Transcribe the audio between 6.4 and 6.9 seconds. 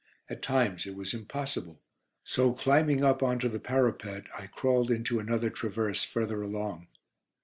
along.